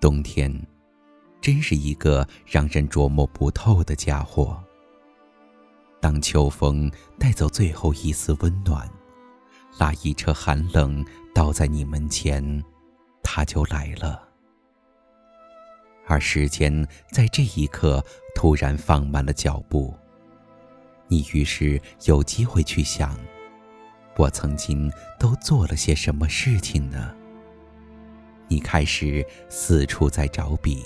[0.00, 0.52] 冬天，
[1.40, 4.62] 真是一个让人琢磨不透的家伙。
[6.00, 8.88] 当秋风带走最后一丝温暖，
[9.78, 11.04] 拉一车寒冷
[11.34, 12.62] 倒在你门前，
[13.22, 14.22] 他就来了。
[16.06, 18.04] 而时间在这一刻
[18.34, 19.92] 突然放慢了脚步，
[21.08, 23.18] 你于是有机会去想：
[24.16, 27.12] 我曾经都做了些什么事情呢？
[28.48, 30.82] 你开始四处在找笔，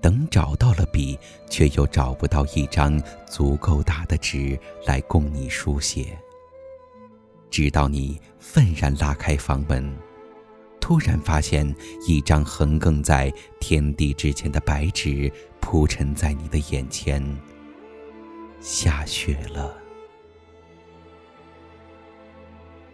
[0.00, 6.18] 等找到了笔，却又找不到一张足够大的纸来供你书写。
[7.50, 9.96] 直到你愤然拉开房门，
[10.80, 11.74] 突然发现
[12.06, 17.22] 一张横亘在天地之间的白纸铺陈在你的眼前。
[18.60, 19.76] 下雪了，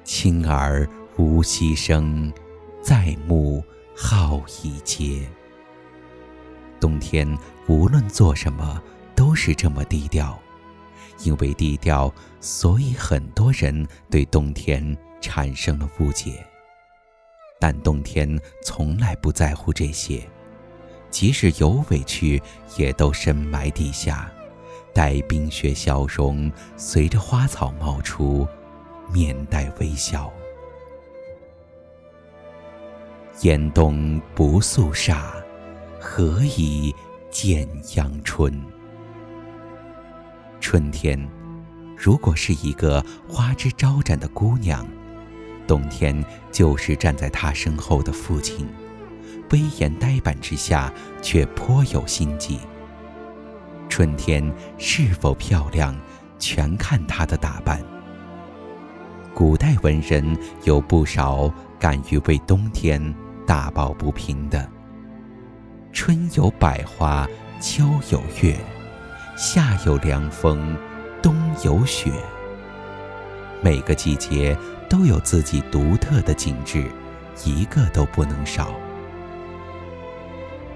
[0.05, 2.33] 轻儿无息声。
[2.83, 3.65] 在目
[3.97, 5.27] 好一阶。
[6.81, 8.83] 冬天无论做什么
[9.15, 10.37] 都是这么低调，
[11.23, 16.45] 因为低调，所以很多人对冬天产生了误解。
[17.61, 20.29] 但冬天从来不在乎这些，
[21.09, 22.43] 即使有委屈，
[22.77, 24.29] 也都深埋地下，
[24.93, 28.45] 待冰雪消融，随着花草冒出，
[29.13, 30.33] 面带微笑。
[33.43, 35.35] 严冬不肃杀，
[35.99, 36.95] 何以
[37.29, 38.57] 见阳春？
[40.61, 41.29] 春天，
[41.97, 44.87] 如果是一个花枝招展的姑娘，
[45.67, 48.65] 冬天就是站在她身后的父亲，
[49.51, 52.61] 威严呆板之下却颇有心计。
[53.89, 55.97] 春天是否漂亮，
[56.39, 57.83] 全看她的打扮。
[59.35, 63.13] 古代文人有不少敢于为冬天。
[63.47, 64.69] 大抱不平的。
[65.93, 67.29] 春有百花，
[67.61, 68.57] 秋有月，
[69.37, 70.77] 夏有凉风，
[71.23, 72.11] 冬有雪。
[73.61, 74.57] 每个季节
[74.89, 76.91] 都有自己独特的景致，
[77.45, 78.75] 一个都不能少。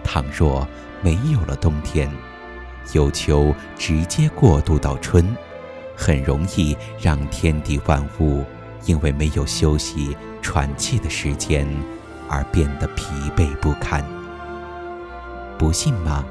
[0.05, 0.66] 倘若
[1.03, 2.10] 没有了冬天，
[2.93, 5.34] 由秋直接过渡到春，
[5.97, 8.44] 很容易让天地万物
[8.84, 11.66] 因为没有休息喘气的时间。
[12.28, 13.04] 而变得疲
[13.37, 14.04] 惫不堪。
[15.59, 16.25] 不信吗？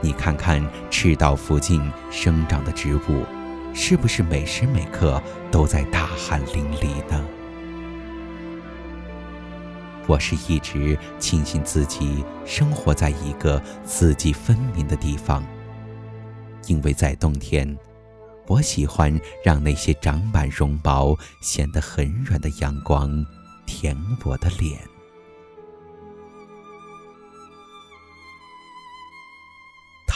[0.00, 3.24] 你看看赤道附近生长的植物，
[3.72, 7.24] 是不是每时每刻都在大汗淋漓呢？
[10.08, 15.44] 我是一直庆幸自己生活在一个四季分明的地方，
[16.66, 17.78] 因为在冬天，
[18.48, 23.24] 我喜欢让那些长满绒毛、显得很软的阳光
[23.66, 24.91] 舔我的脸。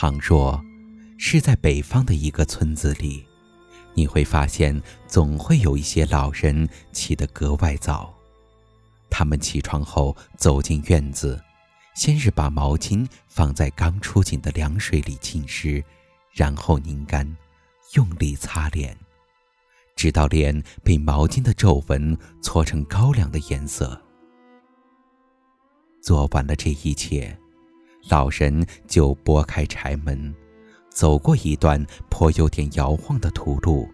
[0.07, 0.65] 倘若
[1.19, 3.27] 是在北方的一个村子里，
[3.93, 8.15] 你会发现总会有一些老人起得格外早。
[9.11, 11.43] 他们起床后走进院子，
[11.97, 15.83] 先是把毛巾放在刚出井的凉水里浸湿，
[16.31, 17.37] 然后拧干，
[17.95, 18.97] 用力擦脸，
[19.97, 24.01] 直到脸被毛巾的皱纹搓成高粱的颜色。
[26.01, 27.37] 做完了这一切。
[28.09, 30.35] 老人就拨开柴门，
[30.89, 33.89] 走过一段颇有点摇晃的土路，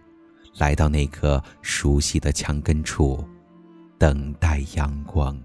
[0.57, 3.27] 来到那棵熟悉的墙根处，
[3.97, 5.39] 等待阳光。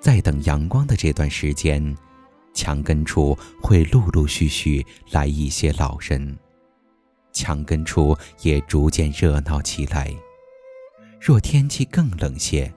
[0.00, 1.96] 在等阳光的这段时间，
[2.52, 6.38] 墙根处会陆陆续续来一些老人，
[7.32, 10.14] 墙根处也逐渐热闹起来。
[11.18, 12.70] 若天气更冷些，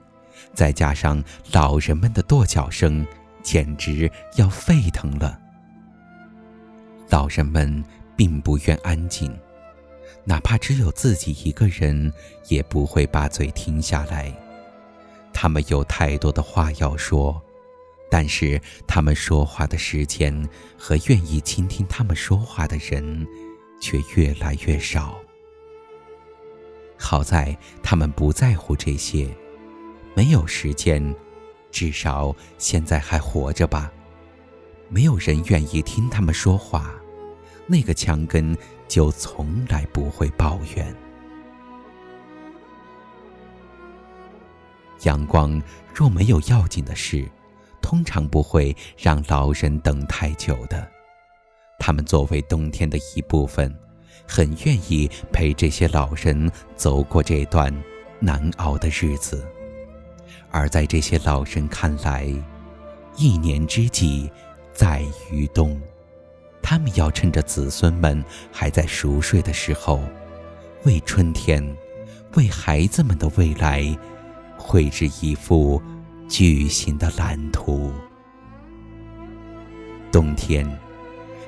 [0.54, 3.06] 再加上老人们的跺脚声，
[3.42, 5.38] 简直要沸腾了。
[7.08, 7.82] 老人们
[8.16, 9.34] 并不愿安静，
[10.24, 12.12] 哪怕只有自己一个人，
[12.48, 14.32] 也不会把嘴停下来。
[15.32, 17.40] 他们有太多的话要说，
[18.10, 23.26] 但是他们说话的时间和愿意倾听他们说话的人，
[23.80, 25.16] 却越来越少。
[26.98, 29.28] 好在他们不在乎这些。
[30.18, 31.14] 没有时间，
[31.70, 33.92] 至少现在还活着吧。
[34.88, 36.92] 没有人愿意听他们说话，
[37.68, 40.92] 那个墙根就从来不会抱怨。
[45.04, 45.62] 阳光
[45.94, 47.24] 若没有要紧的事，
[47.80, 50.84] 通常不会让老人等太久的。
[51.78, 53.72] 他们作为冬天的一部分，
[54.26, 57.72] 很愿意陪这些老人走过这段
[58.18, 59.48] 难熬的日子。
[60.50, 62.26] 而在这些老人看来，
[63.16, 64.30] 一年之计
[64.72, 65.80] 在于冬。
[66.60, 68.22] 他们要趁着子孙们
[68.52, 70.02] 还在熟睡的时候，
[70.84, 71.64] 为春天，
[72.34, 73.96] 为孩子们的未来，
[74.56, 75.80] 绘制一幅
[76.28, 77.92] 巨型的蓝图。
[80.10, 80.68] 冬天，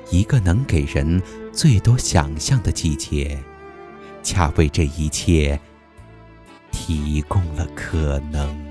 [0.09, 1.21] 一个能给人
[1.51, 3.37] 最多想象的季节，
[4.23, 5.59] 恰为这一切
[6.71, 8.70] 提供了可能。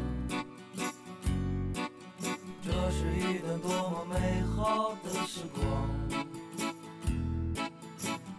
[5.33, 5.63] 时光，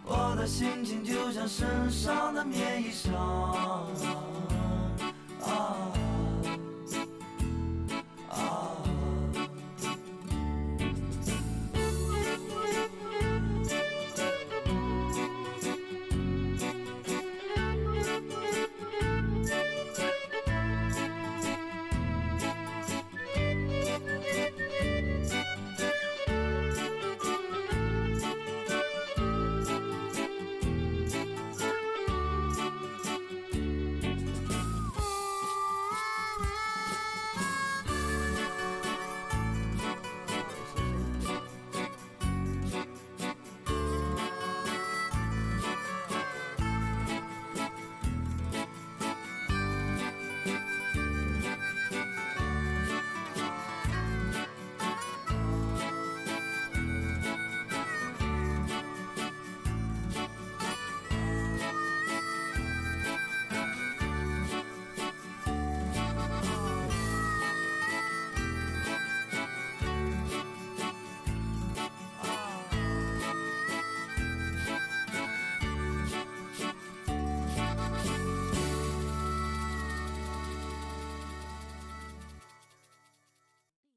[0.05, 3.72] 我的心情就像身上的棉衣裳。